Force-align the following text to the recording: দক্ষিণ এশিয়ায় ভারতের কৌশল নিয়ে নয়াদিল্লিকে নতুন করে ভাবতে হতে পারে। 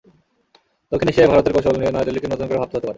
দক্ষিণ 0.91 1.09
এশিয়ায় 1.11 1.31
ভারতের 1.31 1.53
কৌশল 1.55 1.75
নিয়ে 1.77 1.93
নয়াদিল্লিকে 1.93 2.27
নতুন 2.27 2.45
করে 2.47 2.59
ভাবতে 2.61 2.75
হতে 2.75 2.79
পারে। 2.79 2.89